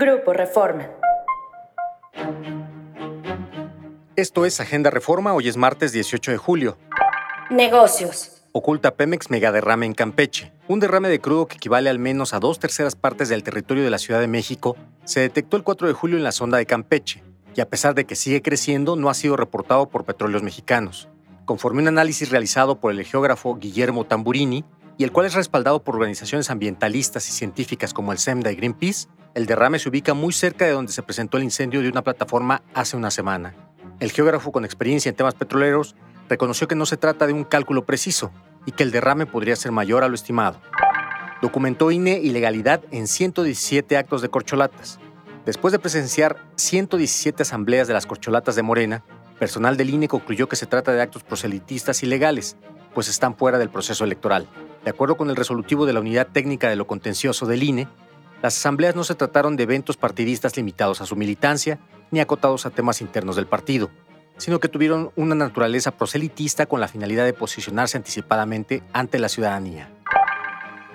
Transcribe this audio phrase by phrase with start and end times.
[0.00, 0.88] Grupo Reforma.
[4.14, 6.78] Esto es Agenda Reforma, hoy es martes 18 de julio.
[7.50, 8.44] Negocios.
[8.52, 10.52] Oculta Pemex megaderrame en Campeche.
[10.68, 13.90] Un derrame de crudo que equivale al menos a dos terceras partes del territorio de
[13.90, 17.24] la Ciudad de México se detectó el 4 de julio en la sonda de Campeche
[17.56, 21.08] y a pesar de que sigue creciendo no ha sido reportado por petróleos mexicanos.
[21.44, 24.64] Conforme un análisis realizado por el geógrafo Guillermo Tamburini,
[24.98, 29.06] y el cual es respaldado por organizaciones ambientalistas y científicas como el SEMDA y Greenpeace,
[29.34, 32.62] el derrame se ubica muy cerca de donde se presentó el incendio de una plataforma
[32.74, 33.54] hace una semana.
[34.00, 35.96] El geógrafo con experiencia en temas petroleros
[36.28, 38.30] reconoció que no se trata de un cálculo preciso
[38.66, 40.60] y que el derrame podría ser mayor a lo estimado.
[41.40, 44.98] Documentó INE ilegalidad en 117 actos de corcholatas.
[45.46, 49.04] Después de presenciar 117 asambleas de las corcholatas de Morena,
[49.38, 52.56] personal del INE concluyó que se trata de actos proselitistas ilegales,
[52.92, 54.48] pues están fuera del proceso electoral.
[54.84, 57.88] De acuerdo con el resolutivo de la Unidad Técnica de lo Contencioso del INE,
[58.42, 62.70] las asambleas no se trataron de eventos partidistas limitados a su militancia ni acotados a
[62.70, 63.90] temas internos del partido,
[64.36, 69.90] sino que tuvieron una naturaleza proselitista con la finalidad de posicionarse anticipadamente ante la ciudadanía.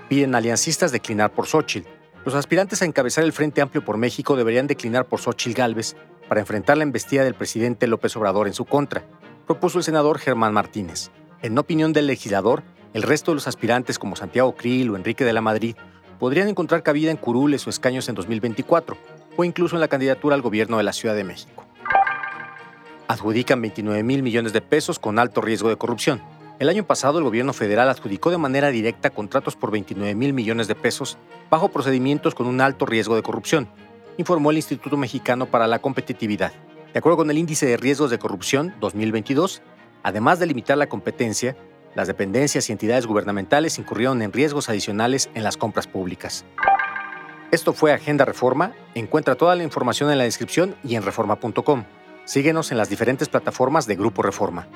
[0.08, 1.88] Piden aliancistas declinar por Xochitl.
[2.26, 5.98] Los aspirantes a encabezar el Frente Amplio por México deberían declinar por Xochitl Gálvez
[6.30, 9.04] para enfrentar la embestida del presidente López Obrador en su contra,
[9.46, 11.12] propuso el senador Germán Martínez.
[11.42, 15.34] En opinión del legislador, el resto de los aspirantes como Santiago Krill o Enrique de
[15.34, 15.76] la Madrid
[16.24, 18.96] podrían encontrar cabida en curules o escaños en 2024
[19.36, 21.66] o incluso en la candidatura al gobierno de la Ciudad de México.
[23.10, 26.22] Adjudican 29 mil millones de pesos con alto riesgo de corrupción.
[26.60, 30.70] El año pasado el gobierno federal adjudicó de manera directa contratos por 29 mil millones
[30.70, 31.18] de pesos
[31.50, 33.68] bajo procedimientos con un alto riesgo de corrupción,
[34.16, 36.54] informó el Instituto Mexicano para la Competitividad.
[36.94, 39.62] De acuerdo con el Índice de Riesgos de Corrupción 2022,
[40.04, 41.58] además de limitar la competencia,
[41.96, 46.46] las dependencias y entidades gubernamentales incurrieron en riesgos adicionales en las compras públicas.
[47.52, 48.74] Esto fue Agenda Reforma.
[48.96, 51.84] Encuentra toda la información en la descripción y en reforma.com.
[52.26, 54.68] Síguenos en las diferentes plataformas de Grupo Reforma.